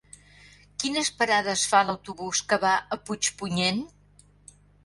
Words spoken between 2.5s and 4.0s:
que va a Puigpunyent?